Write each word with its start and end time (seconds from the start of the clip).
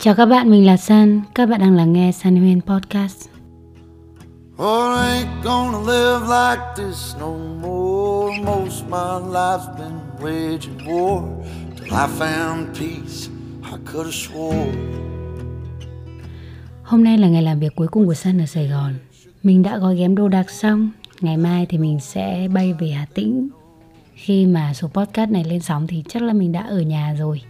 Chào 0.00 0.14
các 0.14 0.26
bạn, 0.26 0.50
mình 0.50 0.66
là 0.66 0.76
San. 0.76 1.22
Các 1.34 1.48
bạn 1.48 1.60
đang 1.60 1.76
lắng 1.76 1.92
nghe 1.92 2.12
San 2.12 2.36
Huyên 2.36 2.60
Podcast. 2.60 3.28
I 4.58 4.64
ain't 4.64 5.42
gonna 5.44 5.78
live 5.78 6.20
like 6.26 6.62
this 6.76 7.16
no 7.20 7.32
more. 7.62 8.38
Most 8.44 8.84
my 8.88 9.30
life's 9.32 9.78
been 9.78 9.98
waging 10.20 10.86
war 10.86 11.22
till 11.76 11.92
I 11.92 12.06
found 12.18 12.66
peace. 12.66 13.28
I 13.62 13.76
could 13.92 14.06
have 14.06 14.12
swore. 14.12 14.72
Hôm 16.82 17.04
nay 17.04 17.18
là 17.18 17.28
ngày 17.28 17.42
làm 17.42 17.60
việc 17.60 17.76
cuối 17.76 17.88
cùng 17.88 18.06
của 18.06 18.14
San 18.14 18.40
ở 18.40 18.46
Sài 18.46 18.68
Gòn. 18.68 18.94
Mình 19.42 19.62
đã 19.62 19.78
gói 19.78 19.96
ghém 19.96 20.14
đồ 20.14 20.28
đạc 20.28 20.50
xong. 20.50 20.90
Ngày 21.20 21.36
mai 21.36 21.66
thì 21.66 21.78
mình 21.78 22.00
sẽ 22.00 22.48
bay 22.54 22.72
về 22.72 22.88
Hà 22.88 23.06
Tĩnh. 23.14 23.48
Khi 24.14 24.46
mà 24.46 24.74
số 24.74 24.88
podcast 24.88 25.30
này 25.30 25.44
lên 25.44 25.60
sóng 25.60 25.86
thì 25.86 26.04
chắc 26.08 26.22
là 26.22 26.32
mình 26.32 26.52
đã 26.52 26.60
ở 26.60 26.80
nhà 26.80 27.14
rồi. 27.18 27.42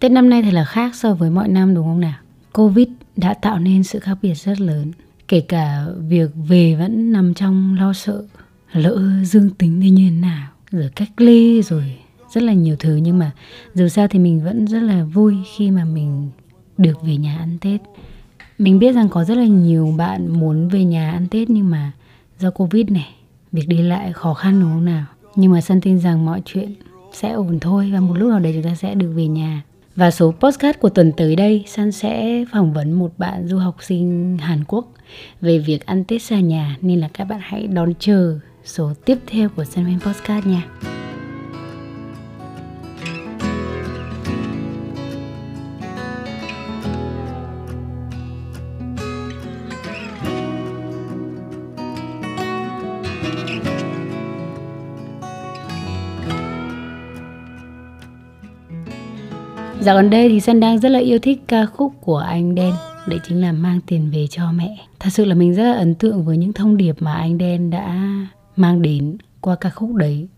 Tết 0.00 0.12
năm 0.12 0.30
nay 0.30 0.42
thì 0.42 0.50
là 0.50 0.64
khác 0.64 0.94
so 0.94 1.14
với 1.14 1.30
mọi 1.30 1.48
năm 1.48 1.74
đúng 1.74 1.86
không 1.86 2.00
nào? 2.00 2.18
Covid 2.52 2.88
đã 3.16 3.34
tạo 3.34 3.58
nên 3.58 3.84
sự 3.84 3.98
khác 3.98 4.18
biệt 4.22 4.34
rất 4.34 4.60
lớn. 4.60 4.92
Kể 5.28 5.40
cả 5.40 5.84
việc 6.08 6.30
về 6.48 6.74
vẫn 6.74 7.12
nằm 7.12 7.34
trong 7.34 7.76
lo 7.80 7.92
sợ 7.92 8.24
lỡ 8.72 9.02
dương 9.24 9.50
tính 9.50 9.80
thì 9.80 9.90
như 9.90 10.10
thế 10.10 10.16
nào 10.16 10.48
rồi 10.70 10.90
cách 10.96 11.10
ly 11.16 11.62
rồi 11.62 11.98
rất 12.32 12.42
là 12.42 12.52
nhiều 12.52 12.76
thứ 12.78 12.96
nhưng 12.96 13.18
mà 13.18 13.30
dù 13.74 13.88
sao 13.88 14.08
thì 14.08 14.18
mình 14.18 14.44
vẫn 14.44 14.66
rất 14.66 14.80
là 14.80 15.04
vui 15.04 15.36
khi 15.56 15.70
mà 15.70 15.84
mình 15.84 16.30
được 16.78 17.02
về 17.02 17.16
nhà 17.16 17.38
ăn 17.38 17.58
Tết. 17.60 17.80
Mình 18.58 18.78
biết 18.78 18.92
rằng 18.92 19.08
có 19.08 19.24
rất 19.24 19.36
là 19.36 19.46
nhiều 19.46 19.94
bạn 19.98 20.28
muốn 20.28 20.68
về 20.68 20.84
nhà 20.84 21.12
ăn 21.12 21.26
Tết 21.30 21.50
nhưng 21.50 21.70
mà 21.70 21.92
do 22.38 22.50
Covid 22.50 22.90
này, 22.90 23.14
việc 23.52 23.68
đi 23.68 23.82
lại 23.82 24.12
khó 24.12 24.34
khăn 24.34 24.60
đúng 24.60 24.70
không 24.70 24.84
nào? 24.84 25.04
Nhưng 25.36 25.52
mà 25.52 25.60
Sân 25.60 25.80
tin 25.80 25.98
rằng 25.98 26.24
mọi 26.24 26.42
chuyện 26.44 26.74
sẽ 27.12 27.30
ổn 27.30 27.60
thôi 27.60 27.90
và 27.92 28.00
một 28.00 28.14
lúc 28.14 28.30
nào 28.30 28.40
đấy 28.40 28.52
chúng 28.54 28.62
ta 28.62 28.74
sẽ 28.74 28.94
được 28.94 29.12
về 29.16 29.26
nhà. 29.26 29.62
Và 29.96 30.10
số 30.10 30.34
postcard 30.40 30.78
của 30.78 30.88
tuần 30.88 31.12
tới 31.16 31.36
đây, 31.36 31.64
San 31.66 31.92
sẽ 31.92 32.44
phỏng 32.52 32.72
vấn 32.72 32.92
một 32.92 33.18
bạn 33.18 33.48
du 33.48 33.58
học 33.58 33.76
sinh 33.80 34.38
Hàn 34.40 34.64
Quốc 34.64 34.92
về 35.40 35.58
việc 35.58 35.86
ăn 35.86 36.04
Tết 36.04 36.22
xa 36.22 36.40
nhà 36.40 36.76
nên 36.80 37.00
là 37.00 37.08
các 37.14 37.24
bạn 37.24 37.40
hãy 37.42 37.66
đón 37.66 37.92
chờ 37.98 38.38
số 38.64 38.92
tiếp 39.04 39.18
theo 39.26 39.48
của 39.48 39.64
San 39.64 39.98
Postcard 40.00 40.46
nha. 40.46 40.66
Dạo 59.80 59.96
gần 59.96 60.10
đây 60.10 60.28
thì 60.28 60.40
Sơn 60.40 60.60
đang 60.60 60.78
rất 60.78 60.88
là 60.88 60.98
yêu 60.98 61.18
thích 61.18 61.42
ca 61.48 61.66
khúc 61.66 61.92
của 62.00 62.16
anh 62.18 62.54
Đen. 62.54 62.74
Đấy 63.06 63.18
chính 63.28 63.40
là 63.40 63.52
mang 63.52 63.80
tiền 63.86 64.10
về 64.10 64.26
cho 64.30 64.52
mẹ. 64.52 64.76
Thật 64.98 65.10
sự 65.12 65.24
là 65.24 65.34
mình 65.34 65.54
rất 65.54 65.64
là 65.64 65.72
ấn 65.72 65.94
tượng 65.94 66.24
với 66.24 66.36
những 66.36 66.52
thông 66.52 66.76
điệp 66.76 66.96
mà 67.00 67.14
anh 67.14 67.38
Đen 67.38 67.70
đã 67.70 68.10
mang 68.56 68.82
đến 68.82 69.16
qua 69.40 69.56
ca 69.56 69.70
khúc 69.70 69.94
đấy. 69.94 70.28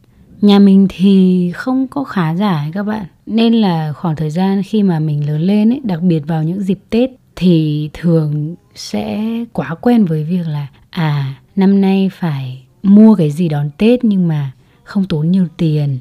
Nhà 0.41 0.59
mình 0.59 0.87
thì 0.91 1.51
không 1.55 1.89
có 1.89 2.05
khá 2.05 2.35
giả 2.35 2.67
các 2.73 2.83
bạn. 2.83 3.07
Nên 3.27 3.55
là 3.55 3.93
khoảng 3.93 4.17
thời 4.17 4.31
gian 4.31 4.63
khi 4.63 4.83
mà 4.83 4.99
mình 4.99 5.27
lớn 5.27 5.41
lên 5.41 5.73
ấy, 5.73 5.81
Đặc 5.85 6.03
biệt 6.03 6.21
vào 6.27 6.43
những 6.43 6.63
dịp 6.63 6.79
Tết, 6.91 7.11
Thì 7.37 7.91
thường 7.93 8.55
sẽ 8.75 9.25
quá 9.53 9.75
quen 9.81 10.05
với 10.05 10.25
việc 10.25 10.49
là 10.49 10.67
À 10.91 11.35
năm 11.57 11.81
nay 11.81 12.11
phải 12.13 12.63
mua 12.83 13.15
cái 13.15 13.31
gì 13.31 13.49
đón 13.49 13.71
Tết 13.79 14.05
Nhưng 14.05 14.29
mà 14.29 14.51
không 14.85 15.05
tốn 15.05 15.31
nhiều 15.31 15.47
tiền. 15.57 15.99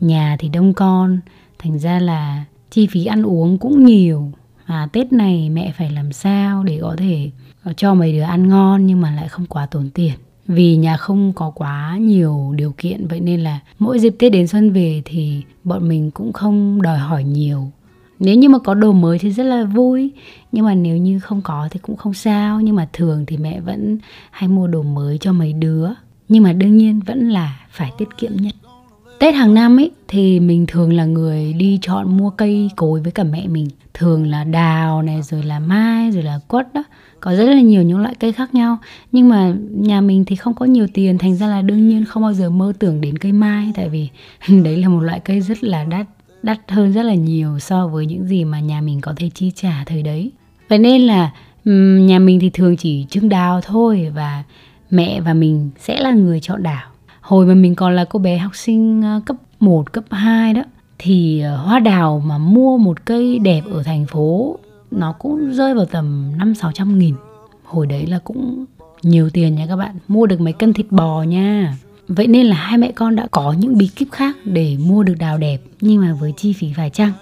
Nhà 0.00 0.36
thì 0.38 0.48
đông 0.48 0.74
con, 0.74 1.18
Thành 1.58 1.78
ra 1.78 1.98
là 1.98 2.44
chi 2.70 2.86
phí 2.86 3.04
ăn 3.04 3.22
uống 3.22 3.58
cũng 3.58 3.84
nhiều. 3.84 4.32
À 4.64 4.88
tết 4.92 5.12
này 5.12 5.50
mẹ 5.50 5.72
phải 5.78 5.90
làm 5.90 6.12
sao 6.12 6.64
để 6.64 6.78
có 6.82 6.94
thể 6.98 7.30
ờ, 7.62 7.72
cho 7.72 7.94
mấy 7.94 8.12
đứa 8.12 8.22
ăn 8.22 8.48
ngon 8.48 8.86
nhưng 8.86 9.00
mà 9.00 9.10
lại 9.10 9.28
không 9.28 9.46
quá 9.46 9.66
tốn 9.66 9.90
tiền? 9.94 10.12
Vì 10.46 10.76
nhà 10.76 10.96
không 10.96 11.32
có 11.32 11.50
quá 11.50 11.96
nhiều 12.00 12.54
điều 12.56 12.74
kiện, 12.76 13.06
vậy 13.06 13.20
nên 13.20 13.40
là 13.40 13.58
mỗi 13.78 13.98
dịp 13.98 14.14
tết 14.18 14.32
đến 14.32 14.46
xuân 14.46 14.72
về 14.72 15.02
thì 15.04 15.42
bọn 15.64 15.88
mình 15.88 16.10
cũng 16.10 16.32
không 16.32 16.82
đòi 16.82 16.98
hỏi 16.98 17.24
nhiều. 17.24 17.70
Nếu 18.18 18.36
như 18.36 18.48
mà 18.48 18.58
có 18.58 18.74
đồ 18.74 18.92
mới 18.92 19.18
thì 19.18 19.30
rất 19.30 19.44
là 19.44 19.64
vui, 19.64 20.10
nhưng 20.52 20.64
mà 20.64 20.74
nếu 20.74 20.96
như 20.96 21.20
không 21.20 21.42
có 21.42 21.68
thì 21.70 21.80
cũng 21.82 21.96
không 21.96 22.14
sao. 22.14 22.60
Nhưng 22.60 22.76
mà 22.76 22.88
thường 22.92 23.24
thì 23.26 23.36
mẹ 23.36 23.60
vẫn 23.60 23.98
hay 24.30 24.48
mua 24.48 24.66
đồ 24.66 24.82
mới 24.82 25.18
cho 25.18 25.32
mấy 25.32 25.52
đứa. 25.52 25.88
Nhưng 26.28 26.42
mà 26.42 26.52
đương 26.52 26.76
nhiên 26.76 27.00
vẫn 27.00 27.28
là 27.28 27.60
phải 27.70 27.92
tiết 27.98 28.08
kiệm 28.18 28.32
nhất. 28.36 28.54
Tết 29.18 29.34
hàng 29.34 29.54
năm 29.54 29.80
ấy, 29.80 29.90
thì 30.08 30.40
mình 30.40 30.66
thường 30.66 30.92
là 30.92 31.04
người 31.04 31.52
đi 31.52 31.78
chọn 31.82 32.16
mua 32.16 32.30
cây 32.30 32.70
cối 32.76 33.00
với 33.00 33.12
cả 33.12 33.24
mẹ 33.24 33.46
mình. 33.46 33.68
Thường 33.94 34.26
là 34.26 34.44
đào 34.44 35.02
này, 35.02 35.22
rồi 35.22 35.42
là 35.42 35.58
mai, 35.58 36.10
rồi 36.10 36.22
là 36.22 36.40
quất 36.48 36.74
đó. 36.74 36.84
Có 37.20 37.34
rất 37.34 37.44
là 37.44 37.60
nhiều 37.60 37.82
những 37.82 37.98
loại 37.98 38.14
cây 38.20 38.32
khác 38.32 38.54
nhau. 38.54 38.78
Nhưng 39.12 39.28
mà 39.28 39.54
nhà 39.70 40.00
mình 40.00 40.24
thì 40.24 40.36
không 40.36 40.54
có 40.54 40.66
nhiều 40.66 40.86
tiền, 40.94 41.18
Thành 41.18 41.36
ra 41.36 41.46
là 41.46 41.62
đương 41.62 41.88
nhiên 41.88 42.04
không 42.04 42.22
bao 42.22 42.32
giờ 42.32 42.50
mơ 42.50 42.72
tưởng 42.78 43.00
đến 43.00 43.18
cây 43.18 43.32
mai. 43.32 43.72
Tại 43.74 43.88
vì 43.88 44.08
đấy 44.64 44.76
là 44.76 44.88
một 44.88 45.00
loại 45.00 45.20
cây 45.20 45.40
rất 45.40 45.64
là 45.64 45.84
đắt 45.84 46.06
Đắt 46.42 46.58
hơn 46.68 46.92
rất 46.92 47.02
là 47.02 47.14
nhiều 47.14 47.58
so 47.58 47.88
với 47.88 48.06
những 48.06 48.26
gì 48.26 48.44
mà 48.44 48.60
nhà 48.60 48.80
mình 48.80 49.00
có 49.00 49.14
thể 49.16 49.30
chi 49.34 49.52
trả 49.54 49.84
thời 49.86 50.02
đấy. 50.02 50.30
Vậy 50.68 50.78
nên 50.78 51.02
là 51.02 51.30
nhà 52.00 52.18
mình 52.18 52.40
thì 52.40 52.50
thường 52.50 52.76
chỉ 52.76 53.06
trưng 53.10 53.28
đào 53.28 53.60
thôi 53.60 54.12
Và 54.14 54.42
mẹ 54.90 55.20
và 55.20 55.34
mình 55.34 55.70
sẽ 55.78 56.00
là 56.00 56.10
người 56.10 56.40
chọn 56.40 56.62
đào 56.62 56.87
hồi 57.28 57.46
mà 57.46 57.54
mình 57.54 57.74
còn 57.74 57.96
là 57.96 58.04
cô 58.04 58.18
bé 58.18 58.38
học 58.38 58.56
sinh 58.56 59.02
ờ, 59.02 59.20
cấp 59.26 59.36
1, 59.60 59.92
cấp 59.92 60.04
2 60.10 60.54
đó 60.54 60.62
thì 60.98 61.40
ờ, 61.40 61.56
hoa 61.56 61.78
đào 61.78 62.22
mà 62.26 62.38
mua 62.38 62.78
một 62.78 63.04
cây 63.04 63.38
đẹp 63.38 63.62
ở 63.70 63.82
thành 63.82 64.06
phố 64.06 64.58
nó 64.90 65.12
cũng 65.12 65.52
rơi 65.52 65.74
vào 65.74 65.84
tầm 65.84 66.32
5 66.38 66.54
600 66.54 66.98
nghìn. 66.98 67.14
Hồi 67.64 67.86
đấy 67.86 68.06
là 68.06 68.18
cũng 68.24 68.64
nhiều 69.02 69.30
tiền 69.30 69.54
nha 69.54 69.66
các 69.68 69.76
bạn, 69.76 69.94
mua 70.08 70.26
được 70.26 70.40
mấy 70.40 70.52
cân 70.52 70.72
thịt 70.72 70.86
bò 70.90 71.22
nha. 71.22 71.76
Vậy 72.08 72.26
nên 72.26 72.46
là 72.46 72.56
hai 72.56 72.78
mẹ 72.78 72.92
con 72.92 73.16
đã 73.16 73.26
có 73.30 73.54
những 73.58 73.78
bí 73.78 73.86
kíp 73.86 74.08
khác 74.12 74.36
để 74.44 74.76
mua 74.86 75.02
được 75.02 75.14
đào 75.18 75.38
đẹp 75.38 75.58
nhưng 75.80 76.00
mà 76.00 76.14
với 76.20 76.32
chi 76.36 76.52
phí 76.52 76.72
phải 76.76 76.90
chăng. 76.90 77.12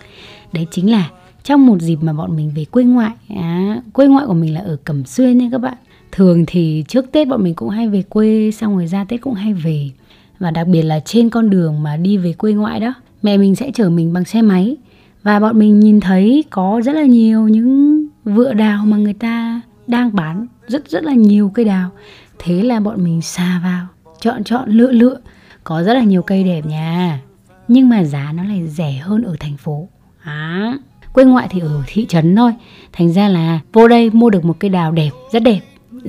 Đấy 0.52 0.66
chính 0.70 0.90
là 0.90 1.10
trong 1.42 1.66
một 1.66 1.80
dịp 1.80 1.98
mà 2.00 2.12
bọn 2.12 2.36
mình 2.36 2.52
về 2.54 2.64
quê 2.64 2.84
ngoại, 2.84 3.12
à, 3.36 3.80
quê 3.92 4.06
ngoại 4.06 4.26
của 4.26 4.34
mình 4.34 4.54
là 4.54 4.60
ở 4.60 4.76
Cẩm 4.84 5.04
Xuyên 5.04 5.38
nha 5.38 5.48
các 5.52 5.58
bạn 5.58 5.76
thường 6.16 6.44
thì 6.46 6.84
trước 6.88 7.12
Tết 7.12 7.28
bọn 7.28 7.42
mình 7.42 7.54
cũng 7.54 7.68
hay 7.68 7.88
về 7.88 8.02
quê 8.02 8.50
xong 8.50 8.76
rồi 8.76 8.86
ra 8.86 9.04
Tết 9.04 9.20
cũng 9.20 9.34
hay 9.34 9.52
về. 9.52 9.90
Và 10.38 10.50
đặc 10.50 10.66
biệt 10.68 10.82
là 10.82 11.00
trên 11.00 11.30
con 11.30 11.50
đường 11.50 11.82
mà 11.82 11.96
đi 11.96 12.16
về 12.16 12.32
quê 12.32 12.52
ngoại 12.52 12.80
đó 12.80 12.94
mẹ 13.22 13.36
mình 13.36 13.54
sẽ 13.54 13.70
chở 13.74 13.90
mình 13.90 14.12
bằng 14.12 14.24
xe 14.24 14.42
máy. 14.42 14.76
Và 15.22 15.40
bọn 15.40 15.58
mình 15.58 15.80
nhìn 15.80 16.00
thấy 16.00 16.44
có 16.50 16.80
rất 16.84 16.92
là 16.92 17.02
nhiều 17.02 17.48
những 17.48 18.06
vựa 18.24 18.52
đào 18.52 18.86
mà 18.86 18.96
người 18.96 19.14
ta 19.14 19.60
đang 19.86 20.14
bán 20.14 20.46
rất 20.68 20.90
rất 20.90 21.04
là 21.04 21.12
nhiều 21.12 21.50
cây 21.54 21.64
đào. 21.64 21.90
Thế 22.38 22.62
là 22.62 22.80
bọn 22.80 23.04
mình 23.04 23.22
xa 23.22 23.60
vào 23.62 23.86
chọn 24.20 24.44
chọn 24.44 24.70
lựa 24.70 24.92
lựa. 24.92 25.20
Có 25.64 25.82
rất 25.82 25.94
là 25.94 26.02
nhiều 26.02 26.22
cây 26.22 26.44
đẹp 26.44 26.66
nha. 26.66 27.20
Nhưng 27.68 27.88
mà 27.88 28.04
giá 28.04 28.32
nó 28.32 28.44
lại 28.44 28.68
rẻ 28.68 28.92
hơn 28.92 29.22
ở 29.22 29.36
thành 29.40 29.56
phố. 29.56 29.88
À, 30.22 30.78
quê 31.12 31.24
ngoại 31.24 31.48
thì 31.50 31.60
ở 31.60 31.82
thị 31.86 32.06
trấn 32.06 32.36
thôi. 32.36 32.52
Thành 32.92 33.12
ra 33.12 33.28
là 33.28 33.60
vô 33.72 33.88
đây 33.88 34.10
mua 34.10 34.30
được 34.30 34.44
một 34.44 34.56
cây 34.60 34.68
đào 34.68 34.92
đẹp 34.92 35.10
rất 35.32 35.42
đẹp 35.42 35.60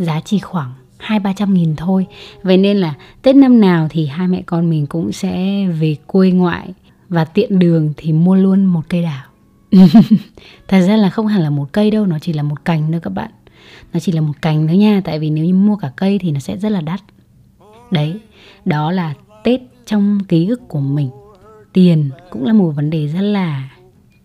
giá 0.05 0.21
chỉ 0.25 0.39
khoảng 0.39 0.73
hai, 0.97 1.19
ba 1.19 1.33
trăm 1.33 1.53
nghìn 1.53 1.75
thôi. 1.75 2.05
Vậy 2.43 2.57
nên 2.57 2.77
là 2.77 2.93
tết 3.21 3.35
năm 3.35 3.61
nào 3.61 3.87
thì 3.89 4.05
hai 4.05 4.27
mẹ 4.27 4.41
con 4.45 4.69
mình 4.69 4.87
cũng 4.87 5.11
sẽ 5.11 5.65
về 5.67 5.95
quê 6.07 6.31
ngoại 6.31 6.73
và 7.09 7.25
tiện 7.25 7.59
đường 7.59 7.93
thì 7.97 8.13
mua 8.13 8.35
luôn 8.35 8.65
một 8.65 8.81
cây 8.89 9.01
đào. 9.01 9.23
Thật 10.67 10.81
ra 10.81 10.97
là 10.97 11.09
không 11.09 11.27
hẳn 11.27 11.41
là 11.41 11.49
một 11.49 11.69
cây 11.71 11.91
đâu, 11.91 12.05
nó 12.05 12.19
chỉ 12.19 12.33
là 12.33 12.43
một 12.43 12.65
cành 12.65 12.91
thôi 12.91 13.01
các 13.03 13.09
bạn. 13.09 13.31
Nó 13.93 13.99
chỉ 13.99 14.11
là 14.11 14.21
một 14.21 14.33
cành 14.41 14.67
thôi 14.67 14.77
nha, 14.77 15.01
tại 15.03 15.19
vì 15.19 15.29
nếu 15.29 15.45
như 15.45 15.53
mua 15.53 15.75
cả 15.75 15.91
cây 15.95 16.19
thì 16.19 16.31
nó 16.31 16.39
sẽ 16.39 16.57
rất 16.57 16.69
là 16.69 16.81
đắt. 16.81 17.01
Đấy, 17.91 18.19
đó 18.65 18.91
là 18.91 19.13
tết 19.43 19.61
trong 19.85 20.19
ký 20.27 20.47
ức 20.47 20.61
của 20.67 20.79
mình. 20.79 21.09
Tiền 21.73 22.09
cũng 22.29 22.45
là 22.45 22.53
một 22.53 22.71
vấn 22.71 22.89
đề 22.89 23.07
rất 23.07 23.21
là 23.21 23.69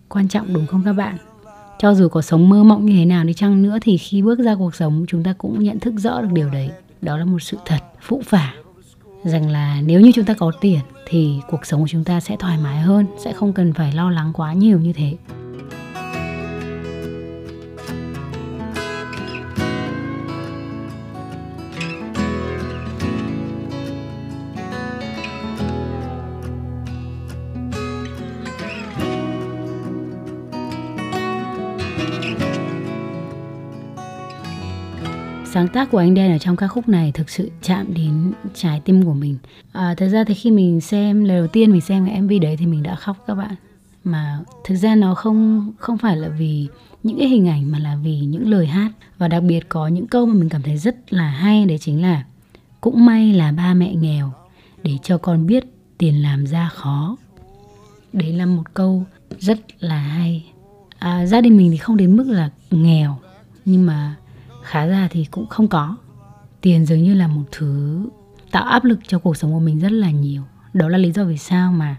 quan 0.09 0.27
trọng 0.27 0.53
đúng 0.53 0.65
không 0.65 0.83
các 0.85 0.93
bạn? 0.93 1.17
Cho 1.83 1.93
dù 1.93 2.07
có 2.07 2.21
sống 2.21 2.49
mơ 2.49 2.63
mộng 2.63 2.85
như 2.85 2.93
thế 2.93 3.05
nào 3.05 3.23
đi 3.23 3.33
chăng 3.33 3.61
nữa 3.61 3.77
thì 3.81 3.97
khi 3.97 4.21
bước 4.21 4.39
ra 4.39 4.55
cuộc 4.55 4.75
sống, 4.75 5.05
chúng 5.07 5.23
ta 5.23 5.33
cũng 5.37 5.63
nhận 5.63 5.79
thức 5.79 5.93
rõ 5.97 6.21
được 6.21 6.29
điều 6.33 6.49
đấy. 6.49 6.69
Đó 7.01 7.17
là 7.17 7.25
một 7.25 7.39
sự 7.39 7.57
thật 7.65 7.77
phụ 8.01 8.21
phả, 8.25 8.53
rằng 9.23 9.49
là 9.49 9.81
nếu 9.85 10.01
như 10.01 10.11
chúng 10.15 10.25
ta 10.25 10.33
có 10.33 10.51
tiền 10.61 10.79
thì 11.07 11.39
cuộc 11.51 11.65
sống 11.65 11.81
của 11.81 11.87
chúng 11.87 12.03
ta 12.03 12.19
sẽ 12.19 12.35
thoải 12.39 12.57
mái 12.63 12.81
hơn, 12.81 13.05
sẽ 13.23 13.33
không 13.33 13.53
cần 13.53 13.73
phải 13.73 13.93
lo 13.93 14.09
lắng 14.09 14.31
quá 14.33 14.53
nhiều 14.53 14.79
như 14.79 14.93
thế. 14.93 15.17
Sáng 35.53 35.67
tác 35.67 35.91
của 35.91 35.97
anh 35.97 36.13
đen 36.13 36.31
ở 36.31 36.37
trong 36.37 36.55
ca 36.55 36.67
khúc 36.67 36.89
này 36.89 37.11
thực 37.11 37.29
sự 37.29 37.51
chạm 37.61 37.93
đến 37.93 38.31
trái 38.53 38.81
tim 38.85 39.05
của 39.05 39.13
mình. 39.13 39.37
À, 39.71 39.95
thật 39.97 40.07
ra 40.09 40.23
thì 40.23 40.33
khi 40.33 40.51
mình 40.51 40.81
xem 40.81 41.23
lần 41.23 41.37
đầu 41.37 41.47
tiên 41.47 41.71
mình 41.71 41.81
xem 41.81 42.05
cái 42.05 42.21
mv 42.21 42.31
đấy 42.41 42.57
thì 42.57 42.65
mình 42.65 42.83
đã 42.83 42.95
khóc 42.95 43.23
các 43.27 43.35
bạn. 43.35 43.55
Mà 44.03 44.39
thực 44.65 44.75
ra 44.75 44.95
nó 44.95 45.15
không 45.15 45.71
không 45.77 45.97
phải 45.97 46.17
là 46.17 46.27
vì 46.27 46.67
những 47.03 47.17
cái 47.19 47.27
hình 47.27 47.47
ảnh 47.47 47.71
mà 47.71 47.79
là 47.79 47.97
vì 48.03 48.19
những 48.19 48.49
lời 48.49 48.67
hát. 48.67 48.91
Và 49.17 49.27
đặc 49.27 49.43
biệt 49.43 49.69
có 49.69 49.87
những 49.87 50.07
câu 50.07 50.25
mà 50.25 50.33
mình 50.33 50.49
cảm 50.49 50.61
thấy 50.61 50.77
rất 50.77 51.13
là 51.13 51.29
hay 51.29 51.65
đấy 51.65 51.77
chính 51.77 52.01
là 52.01 52.23
cũng 52.81 53.05
may 53.05 53.33
là 53.33 53.51
ba 53.51 53.73
mẹ 53.73 53.95
nghèo 53.95 54.31
để 54.83 54.91
cho 55.03 55.17
con 55.17 55.47
biết 55.47 55.63
tiền 55.97 56.21
làm 56.21 56.47
ra 56.47 56.69
khó. 56.73 57.17
Đấy 58.13 58.33
là 58.33 58.45
một 58.45 58.73
câu 58.73 59.03
rất 59.39 59.59
là 59.79 59.97
hay. 59.97 60.45
À, 60.99 61.25
gia 61.25 61.41
đình 61.41 61.57
mình 61.57 61.71
thì 61.71 61.77
không 61.77 61.97
đến 61.97 62.17
mức 62.17 62.27
là 62.27 62.49
nghèo 62.71 63.17
nhưng 63.65 63.85
mà 63.85 64.15
khá 64.63 64.85
ra 64.85 65.07
thì 65.11 65.25
cũng 65.31 65.47
không 65.47 65.67
có. 65.67 65.95
Tiền 66.61 66.85
dường 66.85 67.03
như 67.03 67.13
là 67.13 67.27
một 67.27 67.43
thứ 67.51 68.05
tạo 68.51 68.63
áp 68.63 68.83
lực 68.83 68.99
cho 69.07 69.19
cuộc 69.19 69.37
sống 69.37 69.53
của 69.53 69.59
mình 69.59 69.79
rất 69.79 69.91
là 69.91 70.11
nhiều. 70.11 70.43
Đó 70.73 70.87
là 70.89 70.97
lý 70.97 71.11
do 71.11 71.25
vì 71.25 71.37
sao 71.37 71.71
mà 71.71 71.97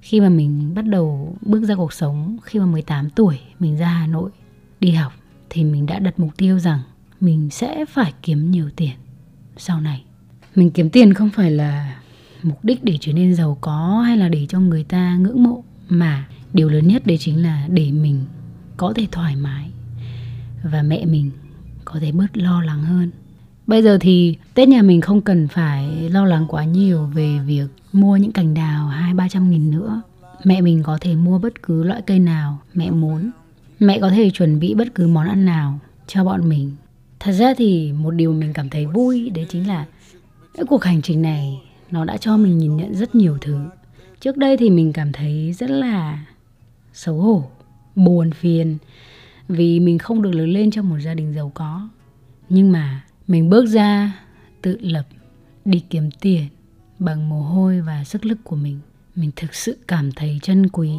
khi 0.00 0.20
mà 0.20 0.28
mình 0.28 0.74
bắt 0.74 0.86
đầu 0.86 1.36
bước 1.40 1.64
ra 1.64 1.74
cuộc 1.74 1.92
sống, 1.92 2.36
khi 2.42 2.58
mà 2.58 2.66
18 2.66 3.10
tuổi, 3.10 3.40
mình 3.58 3.76
ra 3.76 3.88
Hà 3.88 4.06
Nội 4.06 4.30
đi 4.80 4.90
học, 4.90 5.12
thì 5.50 5.64
mình 5.64 5.86
đã 5.86 5.98
đặt 5.98 6.20
mục 6.20 6.36
tiêu 6.36 6.58
rằng 6.58 6.80
mình 7.20 7.50
sẽ 7.50 7.84
phải 7.84 8.12
kiếm 8.22 8.50
nhiều 8.50 8.70
tiền 8.76 8.94
sau 9.56 9.80
này. 9.80 10.04
Mình 10.54 10.70
kiếm 10.70 10.90
tiền 10.90 11.14
không 11.14 11.30
phải 11.30 11.50
là 11.50 12.00
mục 12.42 12.58
đích 12.64 12.84
để 12.84 12.98
trở 13.00 13.12
nên 13.12 13.34
giàu 13.34 13.58
có 13.60 14.02
hay 14.06 14.16
là 14.16 14.28
để 14.28 14.46
cho 14.48 14.60
người 14.60 14.84
ta 14.84 15.16
ngưỡng 15.16 15.42
mộ, 15.42 15.64
mà 15.88 16.28
điều 16.52 16.68
lớn 16.68 16.88
nhất 16.88 17.06
đấy 17.06 17.18
chính 17.18 17.42
là 17.42 17.66
để 17.68 17.90
mình 17.92 18.24
có 18.76 18.92
thể 18.96 19.06
thoải 19.12 19.36
mái. 19.36 19.70
Và 20.64 20.82
mẹ 20.82 21.04
mình 21.04 21.30
có 21.92 22.00
thể 22.00 22.12
bớt 22.12 22.36
lo 22.36 22.62
lắng 22.62 22.82
hơn 22.82 23.10
Bây 23.70 23.82
giờ 23.82 23.98
thì 24.00 24.36
Tết 24.54 24.68
nhà 24.68 24.82
mình 24.82 25.00
không 25.00 25.20
cần 25.20 25.48
phải 25.48 26.08
lo 26.10 26.24
lắng 26.24 26.46
quá 26.48 26.64
nhiều 26.64 27.06
về 27.14 27.38
việc 27.46 27.66
mua 27.92 28.16
những 28.16 28.32
cành 28.32 28.54
đào 28.54 28.86
hai 28.86 29.14
ba 29.14 29.28
trăm 29.28 29.50
nghìn 29.50 29.70
nữa. 29.70 30.02
Mẹ 30.44 30.60
mình 30.60 30.82
có 30.82 30.98
thể 31.00 31.14
mua 31.14 31.38
bất 31.38 31.62
cứ 31.62 31.82
loại 31.82 32.02
cây 32.02 32.18
nào 32.18 32.58
mẹ 32.74 32.90
muốn. 32.90 33.30
Mẹ 33.78 33.98
có 34.00 34.10
thể 34.10 34.30
chuẩn 34.30 34.60
bị 34.60 34.74
bất 34.74 34.94
cứ 34.94 35.06
món 35.06 35.28
ăn 35.28 35.44
nào 35.44 35.78
cho 36.06 36.24
bọn 36.24 36.48
mình. 36.48 36.76
Thật 37.20 37.32
ra 37.32 37.54
thì 37.56 37.92
một 37.92 38.10
điều 38.10 38.32
mình 38.32 38.52
cảm 38.52 38.70
thấy 38.70 38.86
vui 38.86 39.30
đấy 39.30 39.46
chính 39.48 39.68
là 39.68 39.86
cái 40.54 40.64
cuộc 40.68 40.84
hành 40.84 41.02
trình 41.02 41.22
này 41.22 41.62
nó 41.90 42.04
đã 42.04 42.16
cho 42.16 42.36
mình 42.36 42.58
nhìn 42.58 42.76
nhận 42.76 42.94
rất 42.94 43.14
nhiều 43.14 43.38
thứ. 43.40 43.58
Trước 44.20 44.36
đây 44.36 44.56
thì 44.56 44.70
mình 44.70 44.92
cảm 44.92 45.12
thấy 45.12 45.52
rất 45.52 45.70
là 45.70 46.24
xấu 46.92 47.14
hổ, 47.14 47.44
buồn 47.94 48.30
phiền 48.30 48.78
vì 49.50 49.80
mình 49.80 49.98
không 49.98 50.22
được 50.22 50.30
lớn 50.30 50.50
lên 50.50 50.70
trong 50.70 50.88
một 50.88 50.98
gia 50.98 51.14
đình 51.14 51.32
giàu 51.34 51.52
có. 51.54 51.88
Nhưng 52.48 52.72
mà 52.72 53.04
mình 53.26 53.50
bước 53.50 53.66
ra, 53.66 54.12
tự 54.62 54.78
lập, 54.80 55.04
đi 55.64 55.82
kiếm 55.90 56.10
tiền 56.20 56.46
bằng 56.98 57.28
mồ 57.28 57.42
hôi 57.42 57.80
và 57.80 58.04
sức 58.04 58.24
lực 58.24 58.38
của 58.44 58.56
mình. 58.56 58.78
Mình 59.16 59.30
thực 59.36 59.54
sự 59.54 59.78
cảm 59.88 60.12
thấy 60.12 60.38
trân 60.42 60.68
quý 60.68 60.90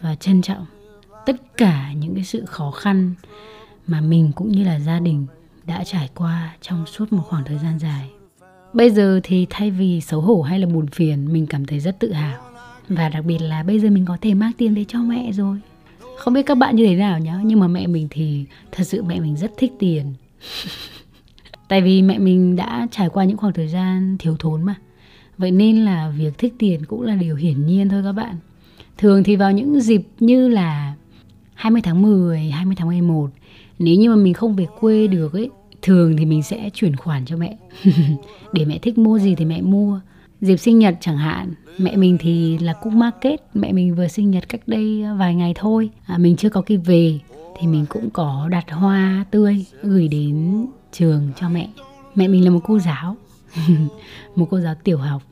và 0.00 0.14
trân 0.14 0.42
trọng 0.42 0.66
tất 1.26 1.56
cả 1.56 1.92
những 1.92 2.14
cái 2.14 2.24
sự 2.24 2.44
khó 2.44 2.70
khăn 2.70 3.14
mà 3.86 4.00
mình 4.00 4.32
cũng 4.32 4.52
như 4.52 4.64
là 4.64 4.80
gia 4.80 5.00
đình 5.00 5.26
đã 5.66 5.84
trải 5.84 6.10
qua 6.14 6.56
trong 6.60 6.86
suốt 6.86 7.12
một 7.12 7.22
khoảng 7.26 7.44
thời 7.44 7.58
gian 7.58 7.78
dài. 7.78 8.10
Bây 8.72 8.90
giờ 8.90 9.20
thì 9.22 9.46
thay 9.50 9.70
vì 9.70 10.00
xấu 10.00 10.20
hổ 10.20 10.42
hay 10.42 10.58
là 10.58 10.66
buồn 10.66 10.86
phiền, 10.86 11.32
mình 11.32 11.46
cảm 11.46 11.66
thấy 11.66 11.80
rất 11.80 11.98
tự 11.98 12.12
hào. 12.12 12.40
Và 12.88 13.08
đặc 13.08 13.24
biệt 13.24 13.38
là 13.38 13.62
bây 13.62 13.80
giờ 13.80 13.90
mình 13.90 14.04
có 14.04 14.16
thể 14.20 14.34
mang 14.34 14.52
tiền 14.58 14.74
về 14.74 14.84
cho 14.88 14.98
mẹ 14.98 15.32
rồi 15.32 15.60
không 16.18 16.34
biết 16.34 16.46
các 16.46 16.54
bạn 16.54 16.76
như 16.76 16.86
thế 16.86 16.94
nào 16.94 17.18
nhá 17.18 17.40
nhưng 17.44 17.60
mà 17.60 17.68
mẹ 17.68 17.86
mình 17.86 18.08
thì 18.10 18.44
thật 18.72 18.84
sự 18.84 19.02
mẹ 19.02 19.20
mình 19.20 19.36
rất 19.36 19.52
thích 19.56 19.72
tiền. 19.78 20.14
Tại 21.68 21.80
vì 21.80 22.02
mẹ 22.02 22.18
mình 22.18 22.56
đã 22.56 22.86
trải 22.90 23.08
qua 23.08 23.24
những 23.24 23.36
khoảng 23.36 23.52
thời 23.52 23.68
gian 23.68 24.16
thiếu 24.18 24.36
thốn 24.38 24.62
mà. 24.62 24.74
Vậy 25.38 25.50
nên 25.50 25.84
là 25.84 26.12
việc 26.18 26.38
thích 26.38 26.54
tiền 26.58 26.84
cũng 26.86 27.02
là 27.02 27.14
điều 27.14 27.36
hiển 27.36 27.66
nhiên 27.66 27.88
thôi 27.88 28.02
các 28.04 28.12
bạn. 28.12 28.36
Thường 28.98 29.24
thì 29.24 29.36
vào 29.36 29.52
những 29.52 29.80
dịp 29.80 30.02
như 30.20 30.48
là 30.48 30.94
20 31.54 31.82
tháng 31.82 32.02
10, 32.02 32.40
20 32.40 32.74
tháng 32.78 32.88
11 32.88 33.30
nếu 33.78 33.94
như 33.94 34.10
mà 34.10 34.16
mình 34.16 34.34
không 34.34 34.56
về 34.56 34.66
quê 34.80 35.06
được 35.06 35.32
ấy 35.32 35.50
thường 35.82 36.16
thì 36.16 36.24
mình 36.24 36.42
sẽ 36.42 36.70
chuyển 36.74 36.96
khoản 36.96 37.24
cho 37.24 37.36
mẹ. 37.36 37.56
Để 38.52 38.64
mẹ 38.64 38.78
thích 38.78 38.98
mua 38.98 39.18
gì 39.18 39.34
thì 39.34 39.44
mẹ 39.44 39.60
mua 39.60 40.00
dịp 40.40 40.56
sinh 40.56 40.78
nhật 40.78 40.94
chẳng 41.00 41.16
hạn 41.16 41.54
mẹ 41.78 41.96
mình 41.96 42.18
thì 42.20 42.58
là 42.58 42.72
cũng 42.72 42.98
market 42.98 43.40
mẹ 43.54 43.72
mình 43.72 43.94
vừa 43.94 44.08
sinh 44.08 44.30
nhật 44.30 44.48
cách 44.48 44.60
đây 44.66 45.02
à, 45.02 45.14
vài 45.14 45.34
ngày 45.34 45.52
thôi. 45.56 45.90
À, 46.06 46.18
mình 46.18 46.36
chưa 46.36 46.50
có 46.50 46.60
kịp 46.60 46.76
về 46.76 47.18
thì 47.58 47.66
mình 47.66 47.86
cũng 47.88 48.10
có 48.10 48.48
đặt 48.50 48.70
hoa 48.70 49.24
tươi 49.30 49.64
gửi 49.82 50.08
đến 50.08 50.66
trường 50.92 51.30
cho 51.40 51.48
mẹ. 51.48 51.68
Mẹ 52.14 52.28
mình 52.28 52.44
là 52.44 52.50
một 52.50 52.60
cô 52.64 52.78
giáo 52.78 53.16
một 54.36 54.46
cô 54.50 54.60
giáo 54.60 54.74
tiểu 54.84 54.98
học. 54.98 55.22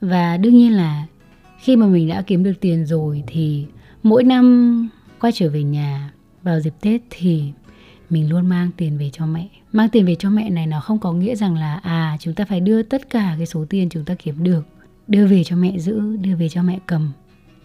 Và 0.00 0.36
đương 0.36 0.56
nhiên 0.56 0.72
là 0.72 1.06
khi 1.60 1.76
mà 1.76 1.86
mình 1.86 2.08
đã 2.08 2.22
kiếm 2.22 2.42
được 2.42 2.54
tiền 2.60 2.86
rồi 2.86 3.22
thì 3.26 3.66
mỗi 4.02 4.24
năm 4.24 4.88
quay 5.20 5.32
trở 5.32 5.50
về 5.50 5.62
nhà 5.62 6.12
vào 6.42 6.60
dịp 6.60 6.74
tết 6.80 7.00
thì 7.10 7.52
mình 8.12 8.30
luôn 8.30 8.46
mang 8.46 8.70
tiền 8.76 8.98
về 8.98 9.10
cho 9.12 9.26
mẹ. 9.26 9.48
Mang 9.72 9.88
tiền 9.88 10.06
về 10.06 10.14
cho 10.14 10.30
mẹ 10.30 10.50
này 10.50 10.66
nó 10.66 10.80
không 10.80 10.98
có 10.98 11.12
nghĩa 11.12 11.34
rằng 11.34 11.54
là 11.54 11.74
à 11.74 12.16
chúng 12.20 12.34
ta 12.34 12.44
phải 12.44 12.60
đưa 12.60 12.82
tất 12.82 13.10
cả 13.10 13.34
cái 13.36 13.46
số 13.46 13.64
tiền 13.68 13.88
chúng 13.88 14.04
ta 14.04 14.14
kiếm 14.14 14.44
được, 14.44 14.66
đưa 15.08 15.26
về 15.26 15.44
cho 15.44 15.56
mẹ 15.56 15.78
giữ, 15.78 16.16
đưa 16.16 16.36
về 16.36 16.48
cho 16.48 16.62
mẹ 16.62 16.78
cầm. 16.86 17.12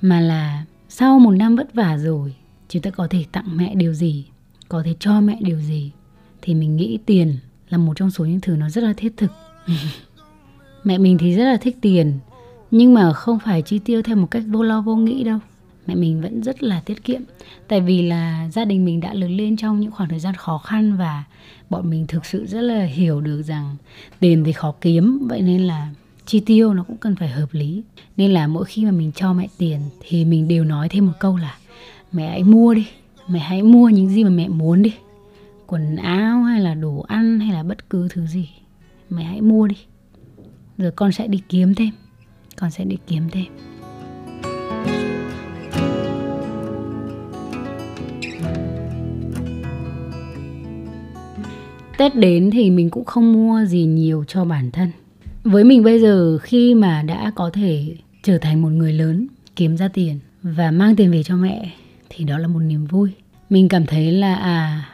Mà 0.02 0.20
là 0.20 0.66
sau 0.90 1.20
một 1.20 1.32
năm 1.32 1.56
vất 1.56 1.74
vả 1.74 1.98
rồi, 1.98 2.36
chúng 2.70 2.82
ta 2.82 2.90
có 2.90 3.08
thể 3.10 3.26
tặng 3.32 3.58
mẹ 3.58 3.76
điều 3.76 3.94
gì, 3.94 4.26
có 4.70 4.84
thể 4.86 4.96
cho 5.00 5.22
mẹ 5.22 5.38
điều 5.42 5.60
gì, 5.60 5.92
thì 6.42 6.56
mình 6.56 6.76
nghĩ 6.76 7.00
tiền 7.06 7.38
là 7.70 7.78
một 7.78 7.94
trong 7.96 8.12
số 8.12 8.26
những 8.26 8.42
thứ 8.42 8.56
nó 8.56 8.70
rất 8.70 8.84
là 8.84 8.94
thiết 8.98 9.18
thực. 9.18 9.32
Mẹ 10.84 10.98
mình 10.98 11.18
thì 11.18 11.36
rất 11.36 11.44
là 11.44 11.58
thích 11.58 11.78
tiền, 11.82 12.20
nhưng 12.72 12.94
mà 12.94 13.14
không 13.14 13.40
phải 13.40 13.62
chi 13.62 13.80
tiêu 13.80 14.02
theo 14.02 14.16
một 14.16 14.28
cách 14.32 14.44
vô 14.48 14.64
lo 14.64 14.82
vô 14.82 14.96
nghĩ 14.96 15.24
đâu 15.24 15.40
mẹ 15.88 15.96
mình 15.96 16.22
vẫn 16.22 16.44
rất 16.44 16.64
là 16.64 16.80
tiết 16.80 17.04
kiệm. 17.04 17.22
Tại 17.68 17.82
vì 17.82 18.02
là 18.02 18.50
gia 18.52 18.66
đình 18.66 18.86
mình 18.86 19.00
đã 19.00 19.14
lớn 19.14 19.38
lên 19.38 19.58
trong 19.58 19.80
những 19.80 19.92
khoảng 19.92 20.10
thời 20.10 20.20
gian 20.20 20.34
khó 20.34 20.58
khăn 20.58 20.98
và 20.98 21.24
bọn 21.70 21.90
mình 21.90 22.08
thực 22.08 22.26
sự 22.26 22.46
rất 22.46 22.62
là 22.62 22.84
hiểu 22.84 23.22
được 23.22 23.42
rằng 23.42 23.76
tiền 24.20 24.44
thì 24.44 24.52
khó 24.52 24.74
kiếm, 24.82 25.20
vậy 25.30 25.42
nên 25.42 25.62
là 25.62 25.90
chi 26.26 26.40
tiêu 26.40 26.74
nó 26.74 26.84
cũng 26.84 26.98
cần 26.98 27.16
phải 27.16 27.30
hợp 27.30 27.48
lý. 27.52 27.84
Nên 28.18 28.32
là 28.32 28.48
mỗi 28.48 28.66
khi 28.66 28.86
mà 28.86 28.92
mình 28.92 29.12
cho 29.16 29.34
mẹ 29.34 29.48
tiền 29.58 29.80
thì 30.00 30.26
mình 30.26 30.48
đều 30.48 30.64
nói 30.64 30.90
thêm 30.90 31.06
một 31.06 31.14
câu 31.20 31.38
là, 31.38 31.58
mẹ 32.12 32.30
hãy 32.30 32.44
mua 32.44 32.74
đi, 32.74 32.88
mẹ 33.28 33.40
hãy 33.40 33.64
mua 33.64 33.90
những 33.90 34.10
gì 34.10 34.24
mà 34.24 34.30
mẹ 34.30 34.48
muốn 34.48 34.82
đi. 34.82 34.94
Quần 35.68 35.96
áo 35.96 36.44
hay 36.44 36.62
là 36.62 36.74
đồ 36.74 37.06
ăn 37.08 37.40
hay 37.40 37.54
là 37.54 37.64
bất 37.64 37.90
cứ 37.90 38.08
thứ 38.12 38.26
gì, 38.28 38.50
mẹ 39.10 39.24
hãy 39.24 39.42
mua 39.42 39.68
đi. 39.68 39.76
Rồi 40.78 40.92
con 40.92 41.12
sẽ 41.12 41.28
đi 41.28 41.42
kiếm 41.50 41.76
thêm, 41.76 41.90
con 42.56 42.72
sẽ 42.72 42.84
đi 42.84 42.98
kiếm 43.08 43.30
thêm. 43.32 43.46
Tết 51.98 52.16
đến 52.16 52.50
thì 52.52 52.70
mình 52.70 52.90
cũng 52.90 53.06
không 53.06 53.34
mua 53.34 53.66
gì 53.66 53.84
nhiều 53.86 54.24
cho 54.28 54.46
bản 54.46 54.72
thân. 54.72 54.92
Với 55.44 55.64
mình 55.64 55.84
bây 55.84 56.00
giờ 56.00 56.38
khi 56.38 56.76
mà 56.76 57.02
đã 57.02 57.32
có 57.36 57.50
thể 57.54 57.96
trở 58.24 58.38
thành 58.38 58.62
một 58.62 58.70
người 58.70 58.94
lớn, 58.94 59.28
kiếm 59.56 59.78
ra 59.78 59.88
tiền 59.88 60.20
và 60.44 60.72
mang 60.72 60.96
tiền 60.96 61.12
về 61.12 61.24
cho 61.24 61.36
mẹ 61.36 61.72
thì 62.10 62.24
đó 62.26 62.38
là 62.38 62.48
một 62.48 62.60
niềm 62.60 62.86
vui. 62.86 63.10
Mình 63.50 63.70
cảm 63.70 63.86
thấy 63.86 64.12
là 64.12 64.36
à 64.36 64.90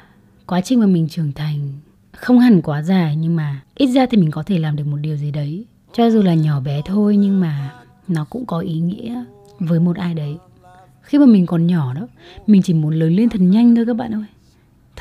quá 0.45 0.61
trình 0.61 0.79
mà 0.79 0.85
mình 0.85 1.07
trưởng 1.09 1.31
thành 1.31 1.69
không 2.11 2.39
hẳn 2.39 2.61
quá 2.61 2.81
dài 2.81 3.15
nhưng 3.15 3.35
mà 3.35 3.61
ít 3.75 3.87
ra 3.87 4.05
thì 4.05 4.17
mình 4.17 4.31
có 4.31 4.43
thể 4.43 4.59
làm 4.59 4.75
được 4.75 4.87
một 4.87 4.97
điều 4.97 5.15
gì 5.17 5.31
đấy 5.31 5.65
cho 5.93 6.09
dù 6.09 6.21
là 6.21 6.33
nhỏ 6.33 6.59
bé 6.59 6.81
thôi 6.85 7.17
nhưng 7.17 7.39
mà 7.39 7.73
nó 8.07 8.25
cũng 8.29 8.45
có 8.45 8.59
ý 8.59 8.79
nghĩa 8.79 9.23
với 9.59 9.79
một 9.79 9.97
ai 9.97 10.13
đấy 10.13 10.37
khi 11.01 11.17
mà 11.17 11.25
mình 11.25 11.45
còn 11.45 11.67
nhỏ 11.67 11.93
đó 11.93 12.07
mình 12.47 12.61
chỉ 12.61 12.73
muốn 12.73 12.93
lớn 12.93 13.15
lên 13.15 13.29
thật 13.29 13.41
nhanh 13.41 13.75
thôi 13.75 13.85
các 13.85 13.95
bạn 13.95 14.13
ơi 14.13 14.25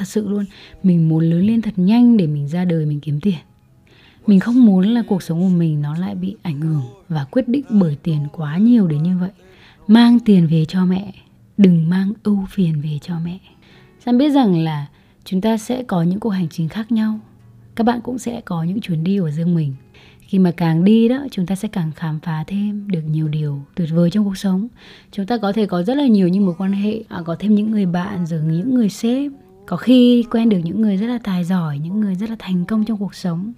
thật 0.03 0.09
sự 0.09 0.29
luôn 0.29 0.45
mình 0.83 1.09
muốn 1.09 1.31
lớn 1.31 1.47
lên 1.47 1.63
thật 1.63 1.75
nhanh 1.77 2.17
để 2.17 2.27
mình 2.27 2.49
ra 2.49 2.65
đời 2.65 2.87
mình 2.87 3.01
kiếm 3.01 3.21
tiền. 3.21 3.39
Mình 4.27 4.41
không 4.41 4.67
muốn 4.67 4.89
là 4.89 5.03
cuộc 5.09 5.23
sống 5.23 5.41
của 5.41 5.57
mình 5.59 5.83
nó 5.83 5.97
lại 5.97 6.15
bị 6.15 6.37
ảnh 6.43 6.61
hưởng 6.61 6.83
và 7.09 7.25
quyết 7.25 7.49
định 7.49 7.65
bởi 7.71 7.97
tiền 8.03 8.27
quá 8.33 8.57
nhiều 8.59 8.87
đến 8.87 9.03
như 9.03 9.19
vậy. 9.19 9.31
Mang 9.87 10.19
tiền 10.21 10.47
về 10.47 10.65
cho 10.65 10.85
mẹ 10.85 11.13
đừng 11.57 11.91
mang 11.91 12.13
ưu 12.23 12.47
phiền 12.51 12.81
về 12.81 12.99
cho 13.03 13.15
mẹ. 13.25 13.39
Sam 14.05 14.19
biết 14.19 14.31
rằng 14.31 14.65
là 14.65 14.87
chúng 15.25 15.41
ta 15.41 15.57
sẽ 15.57 15.83
có 15.83 16.03
những 16.03 16.21
cuộc 16.21 16.31
hành 16.31 16.49
trình 16.49 16.69
khác 16.69 16.93
nhau. 16.93 17.21
Các 17.75 17.85
bạn 17.85 18.01
cũng 18.01 18.19
sẽ 18.19 18.41
có 18.45 18.63
những 18.63 18.81
chuyến 18.81 19.05
đi 19.05 19.19
của 19.19 19.31
riêng 19.31 19.55
mình. 19.55 19.75
Khi 20.21 20.39
mà 20.39 20.51
càng 20.57 20.85
đi 20.85 21.09
đó 21.09 21.27
chúng 21.31 21.47
ta 21.47 21.55
sẽ 21.55 21.69
càng 21.69 21.93
khám 21.97 22.21
phá 22.21 22.45
thêm 22.47 22.89
được 22.91 23.03
nhiều 23.11 23.29
điều 23.29 23.63
tuyệt 23.75 23.89
vời 23.93 24.11
trong 24.11 24.25
cuộc 24.25 24.39
sống. 24.39 24.69
Chúng 25.13 25.27
ta 25.27 25.39
có 25.39 25.53
thể 25.53 25.67
có 25.67 25.83
rất 25.83 25.95
là 25.95 26.07
nhiều 26.07 26.29
những 26.29 26.47
mối 26.47 26.55
quan 26.59 26.73
hệ 26.73 27.03
à, 27.09 27.23
có 27.25 27.37
thêm 27.39 27.55
những 27.55 27.71
người 27.71 27.87
bạn 27.87 28.27
rồi 28.27 28.41
những 28.41 28.75
người 28.75 28.89
sếp 28.89 29.33
có 29.67 29.77
khi 29.77 30.25
quen 30.31 30.49
được 30.49 30.59
những 30.65 30.81
người 30.83 30.97
rất 30.97 31.07
là 31.07 31.19
tài 31.25 31.45
giỏi, 31.45 31.79
những 31.79 32.01
người 32.01 32.15
rất 32.15 32.31
là 32.31 32.37
thành 32.39 32.65
công 32.65 32.85
trong 32.85 32.99
cuộc 32.99 33.15
sống. 33.15 33.53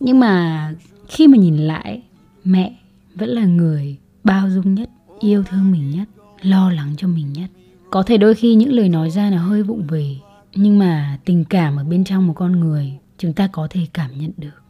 Nhưng 0.00 0.20
mà 0.20 0.74
khi 1.08 1.26
mà 1.28 1.36
nhìn 1.36 1.56
lại, 1.56 2.02
mẹ 2.44 2.78
vẫn 3.14 3.28
là 3.28 3.44
người 3.44 3.96
bao 4.24 4.50
dung 4.50 4.74
nhất, 4.74 4.90
yêu 5.20 5.44
thương 5.44 5.72
mình 5.72 5.90
nhất, 5.90 6.08
lo 6.42 6.70
lắng 6.70 6.94
cho 6.96 7.08
mình 7.08 7.32
nhất. 7.32 7.50
Có 7.90 8.02
thể 8.02 8.18
đôi 8.18 8.34
khi 8.34 8.54
những 8.54 8.72
lời 8.72 8.88
nói 8.88 9.10
ra 9.10 9.30
là 9.30 9.38
hơi 9.38 9.62
vụng 9.62 9.86
về, 9.86 10.16
nhưng 10.54 10.78
mà 10.78 11.18
tình 11.24 11.44
cảm 11.44 11.76
ở 11.76 11.84
bên 11.84 12.04
trong 12.04 12.26
một 12.26 12.34
con 12.36 12.60
người 12.60 12.92
chúng 13.18 13.32
ta 13.32 13.48
có 13.52 13.66
thể 13.70 13.80
cảm 13.92 14.10
nhận 14.18 14.30
được. 14.36 14.62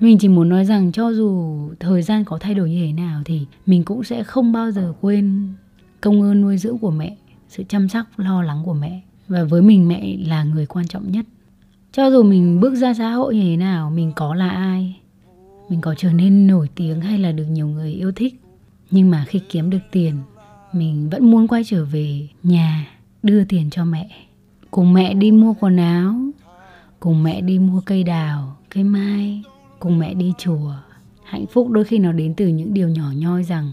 Mình 0.00 0.18
chỉ 0.18 0.28
muốn 0.28 0.48
nói 0.48 0.64
rằng 0.64 0.92
cho 0.92 1.12
dù 1.12 1.58
thời 1.80 2.02
gian 2.02 2.24
có 2.24 2.38
thay 2.38 2.54
đổi 2.54 2.70
như 2.70 2.86
thế 2.86 2.92
nào 2.92 3.22
thì 3.24 3.46
mình 3.66 3.84
cũng 3.84 4.04
sẽ 4.04 4.22
không 4.22 4.52
bao 4.52 4.70
giờ 4.70 4.92
quên 5.00 5.48
công 6.00 6.22
ơn 6.22 6.40
nuôi 6.40 6.58
dưỡng 6.58 6.78
của 6.78 6.90
mẹ, 6.90 7.16
sự 7.48 7.62
chăm 7.68 7.88
sóc, 7.88 8.06
lo 8.16 8.42
lắng 8.42 8.62
của 8.64 8.74
mẹ 8.74 9.00
và 9.28 9.44
với 9.44 9.62
mình 9.62 9.88
mẹ 9.88 10.16
là 10.16 10.44
người 10.44 10.66
quan 10.66 10.86
trọng 10.88 11.10
nhất. 11.10 11.26
Cho 11.92 12.10
dù 12.10 12.22
mình 12.22 12.60
bước 12.60 12.74
ra 12.74 12.94
xã 12.94 13.12
hội 13.12 13.34
như 13.34 13.42
thế 13.42 13.56
nào, 13.56 13.90
mình 13.90 14.12
có 14.16 14.34
là 14.34 14.48
ai, 14.48 15.00
mình 15.68 15.80
có 15.80 15.94
trở 15.94 16.12
nên 16.12 16.46
nổi 16.46 16.68
tiếng 16.74 17.00
hay 17.00 17.18
là 17.18 17.32
được 17.32 17.44
nhiều 17.44 17.68
người 17.68 17.92
yêu 17.92 18.12
thích, 18.12 18.40
nhưng 18.90 19.10
mà 19.10 19.24
khi 19.28 19.40
kiếm 19.48 19.70
được 19.70 19.78
tiền, 19.90 20.14
mình 20.72 21.10
vẫn 21.10 21.30
muốn 21.30 21.48
quay 21.48 21.64
trở 21.64 21.84
về 21.84 22.28
nhà 22.42 22.88
đưa 23.22 23.44
tiền 23.44 23.70
cho 23.70 23.84
mẹ. 23.84 24.08
Cùng 24.70 24.92
mẹ 24.92 25.14
đi 25.14 25.30
mua 25.30 25.54
quần 25.60 25.76
áo, 25.76 26.14
cùng 27.00 27.22
mẹ 27.22 27.40
đi 27.40 27.58
mua 27.58 27.80
cây 27.80 28.04
đào, 28.04 28.56
cây 28.70 28.84
mai, 28.84 29.42
cùng 29.78 29.98
mẹ 29.98 30.14
đi 30.14 30.32
chùa. 30.38 30.72
Hạnh 31.24 31.46
phúc 31.46 31.70
đôi 31.70 31.84
khi 31.84 31.98
nó 31.98 32.12
đến 32.12 32.34
từ 32.36 32.46
những 32.46 32.74
điều 32.74 32.88
nhỏ 32.88 33.12
nhoi 33.16 33.42
rằng 33.44 33.72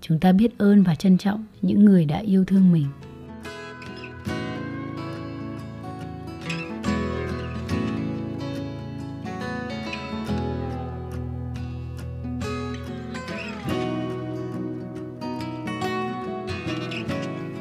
chúng 0.00 0.18
ta 0.18 0.32
biết 0.32 0.58
ơn 0.58 0.82
và 0.82 0.94
trân 0.94 1.18
trọng 1.18 1.44
những 1.62 1.84
người 1.84 2.04
đã 2.04 2.18
yêu 2.18 2.44
thương 2.44 2.72
mình. 2.72 2.86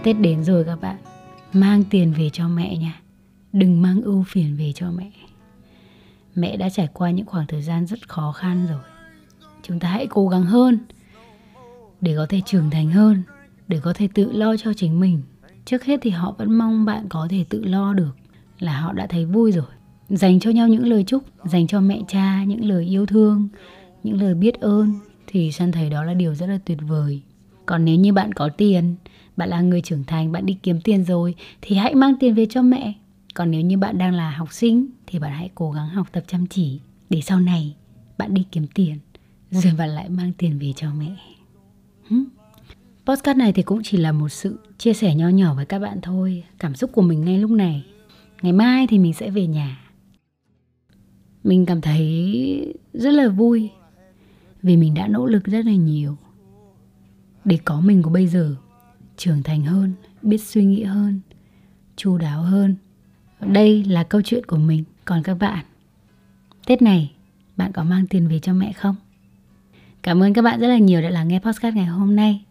Tết 0.04 0.20
đến 0.20 0.44
rồi 0.44 0.64
các 0.64 0.82
bạn. 0.82 0.98
Mang 1.54 1.84
tiền 1.90 2.14
về 2.18 2.30
cho 2.30 2.48
mẹ 2.48 2.78
nha. 2.78 3.02
Đừng 3.54 3.82
mang 3.82 4.02
ưu 4.02 4.24
phiền 4.28 4.56
về 4.58 4.72
cho 4.76 4.92
mẹ. 4.92 5.12
Mẹ 6.36 6.58
đã 6.58 6.70
trải 6.70 6.88
qua 6.94 7.12
những 7.12 7.26
khoảng 7.26 7.48
thời 7.48 7.62
gian 7.62 7.88
rất 7.88 8.10
khó 8.10 8.32
khăn 8.32 8.68
rồi. 8.70 8.82
Chúng 9.64 9.80
ta 9.80 9.90
hãy 9.90 10.08
cố 10.08 10.28
gắng 10.28 10.44
hơn 10.44 10.78
Để 12.02 12.16
có 12.16 12.26
thể 12.30 12.42
trưởng 12.46 12.70
thành 12.70 12.92
hơn, 12.92 13.24
Để 13.68 13.80
có 13.84 13.94
thể 13.94 14.08
tự 14.14 14.32
lo 14.32 14.58
cho 14.58 14.74
chính 14.74 15.00
mình. 15.00 15.22
Trước 15.66 15.84
hết 15.84 16.00
thì 16.02 16.10
họ 16.10 16.36
vẫn 16.38 16.58
mong 16.58 16.86
bạn 16.86 17.06
có 17.10 17.28
thể 17.30 17.46
tự 17.50 17.66
lo 17.66 17.94
được 17.94 18.16
Là 18.60 18.80
họ 18.82 18.94
đã 18.94 19.08
thấy 19.08 19.26
vui 19.26 19.52
rồi. 19.52 19.66
Dành 20.10 20.40
cho 20.40 20.50
nhau 20.50 20.68
những 20.68 20.86
lời 20.86 21.04
chúc, 21.08 21.24
Dành 21.46 21.68
cho 21.68 21.82
mẹ 21.82 22.02
cha 22.08 22.44
những 22.44 22.66
lời 22.66 22.86
yêu 22.86 23.06
thương, 23.06 23.48
Những 24.04 24.22
lời 24.22 24.36
biết 24.36 24.62
ơn 24.62 24.94
Thì 25.28 25.52
San 25.52 25.72
thấy 25.72 25.90
đó 25.90 26.04
là 26.04 26.14
điều 26.14 26.36
rất 26.36 26.48
là 26.48 26.60
tuyệt 26.66 26.78
vời. 26.88 27.22
Còn 27.66 27.86
nếu 27.86 27.96
như 27.96 28.14
bạn 28.14 28.34
có 28.34 28.50
tiền 28.50 28.96
bạn 29.38 29.50
là 29.50 29.62
người 29.62 29.82
trưởng 29.82 30.04
thành, 30.04 30.32
bạn 30.32 30.46
đi 30.46 30.58
kiếm 30.64 30.82
tiền 30.82 31.04
rồi, 31.04 31.36
thì 31.62 31.76
hãy 31.76 31.96
mang 31.96 32.16
tiền 32.20 32.36
về 32.36 32.46
cho 32.50 32.62
mẹ. 32.62 32.94
Còn 33.34 33.52
nếu 33.52 33.62
như 33.62 33.78
bạn 33.78 33.98
đang 33.98 34.14
là 34.14 34.32
học 34.32 34.54
sinh, 34.54 34.88
thì 35.08 35.20
bạn 35.20 35.32
hãy 35.32 35.50
cố 35.56 35.72
gắng 35.72 35.90
học 35.90 36.08
tập 36.12 36.24
chăm 36.28 36.48
chỉ. 36.48 36.80
Để 37.10 37.22
sau 37.22 37.40
này, 37.40 37.76
bạn 38.18 38.34
đi 38.34 38.46
kiếm 38.52 38.68
tiền, 38.74 39.00
rồi 39.52 39.74
bạn 39.78 39.90
lại 39.90 40.10
mang 40.10 40.32
tiền 40.38 40.60
về 40.60 40.74
cho 40.76 40.94
mẹ. 40.94 41.16
Hmm? 42.08 42.26
Podcast 43.06 43.38
này 43.38 43.54
thì 43.54 43.64
cũng 43.64 43.82
chỉ 43.84 43.98
là 43.98 44.12
một 44.12 44.30
sự 44.30 44.60
chia 44.78 44.94
sẻ 44.94 45.16
nho 45.16 45.30
nhỏ 45.30 45.54
với 45.54 45.66
các 45.66 45.80
bạn 45.80 46.00
thôi. 46.02 46.44
Cảm 46.60 46.76
xúc 46.76 46.92
của 46.94 47.02
mình 47.02 47.26
ngay 47.26 47.38
lúc 47.38 47.52
này. 47.52 47.86
Ngày 48.42 48.54
mai 48.54 48.88
thì 48.88 49.00
mình 49.00 49.14
sẽ 49.14 49.30
về 49.30 49.48
nhà. 49.48 49.80
Mình 51.44 51.66
cảm 51.66 51.82
thấy 51.82 52.74
rất 52.94 53.12
là 53.12 53.28
vui, 53.30 53.70
Vì 54.62 54.78
mình 54.78 54.94
đã 54.94 55.08
nỗ 55.08 55.26
lực 55.26 55.44
rất 55.44 55.66
là 55.66 55.72
nhiều 55.72 56.18
Để 57.46 57.60
có 57.66 57.82
mình 57.82 58.02
của 58.02 58.10
bây 58.10 58.28
giờ 58.28 58.56
trưởng 59.18 59.44
thành 59.44 59.64
hơn, 59.64 59.94
biết 60.22 60.38
suy 60.38 60.66
nghĩ 60.66 60.84
hơn, 60.84 61.20
chu 61.96 62.18
đáo 62.18 62.42
hơn. 62.42 62.76
Đây 63.40 63.84
là 63.84 64.04
câu 64.04 64.22
chuyện 64.22 64.46
của 64.46 64.58
mình. 64.58 64.84
Còn 65.06 65.24
các 65.24 65.34
bạn, 65.34 65.66
tết 66.66 66.82
này 66.82 67.12
bạn 67.58 67.72
có 67.72 67.84
mang 67.84 68.08
tiền 68.08 68.28
về 68.28 68.40
cho 68.40 68.54
mẹ 68.54 68.74
không? 68.74 68.96
Cảm 70.02 70.24
ơn 70.24 70.34
các 70.34 70.42
bạn 70.42 70.60
rất 70.60 70.68
là 70.68 70.78
nhiều 70.78 71.02
đã 71.02 71.10
lắng 71.10 71.28
nghe 71.28 71.40
podcast 71.40 71.76
ngày 71.76 71.86
hôm 71.86 72.16
nay. 72.16 72.46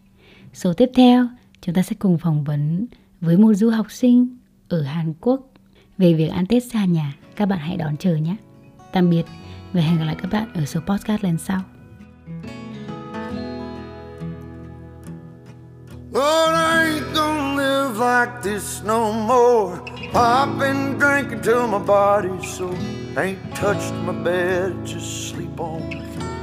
Số 0.53 0.73
tiếp 0.73 0.89
theo, 0.95 1.27
chúng 1.61 1.75
ta 1.75 1.81
sẽ 1.81 1.95
cùng 1.99 2.17
phỏng 2.17 2.43
vấn 2.43 2.85
với 3.21 3.37
một 3.37 3.53
du 3.53 3.69
học 3.69 3.91
sinh 3.91 4.37
ở 4.69 4.81
hàn 4.81 5.13
quốc 5.21 5.51
về 5.97 6.13
việc 6.13 6.27
ăn 6.27 6.45
tết 6.45 6.63
xa 6.63 6.85
nhà. 6.85 7.15
Các 7.35 7.45
bạn 7.45 7.59
hãy 7.59 7.77
đón 7.77 7.97
chờ 7.97 8.15
nhé. 8.15 8.35
Tạm 8.91 9.09
biệt 9.09 9.25
và 9.73 9.81
hẹn 9.81 9.97
gặp 9.97 10.05
lại 10.05 10.15
các 10.21 10.31
bạn 10.31 10.53
ở 10.53 10.65
số 10.65 10.79
podcast 10.79 11.23
lần 11.23 11.37
sau. 11.37 11.61
But 16.13 16.53
I 16.53 16.89
ain't 16.89 17.11
gonna 17.15 17.55
live 17.55 17.97
like 17.97 18.43
this 18.43 18.83
no 18.83 19.11
more. 19.11 19.83
I've 20.13 20.59
been 20.59 20.99
drinking 20.99 21.41
till 21.41 21.65
my 21.65 21.79
body's 21.79 22.47
sore. 22.53 22.77
Ain't 23.17 23.55
touched 23.55 23.91
my 24.05 24.11
bed, 24.11 24.85
just 24.85 25.29
sleep 25.29 25.59
on 25.59 25.89
the 25.89 26.03
floor. 26.13 26.37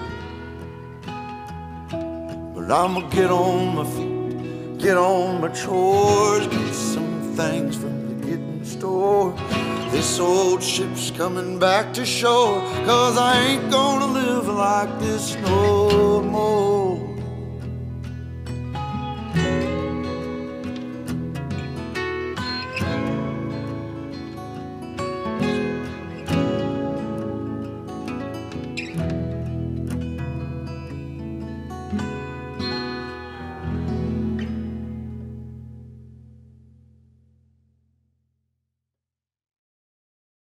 But 2.53 2.69
I'ma 2.69 3.09
get 3.11 3.31
on 3.31 3.77
my 3.77 3.85
feet, 3.95 4.79
get 4.79 4.97
on 4.97 5.41
my 5.41 5.50
chores, 5.50 6.49
get 6.49 6.75
some 6.75 7.33
things 7.37 7.77
from 7.77 8.09
the 8.09 8.27
getting 8.27 8.65
store. 8.65 9.33
This 9.93 10.19
old 10.19 10.65
ship's 10.65 11.12
coming 11.12 11.61
back 11.61 11.93
to 11.95 12.05
shore, 12.05 12.61
cause 12.87 13.17
I 13.17 13.39
ain't 13.41 13.71
gonna 13.71 14.07
live 14.07 14.49
like 14.49 14.99
this 14.99 15.37
no 15.37 16.23
more. 16.23 16.29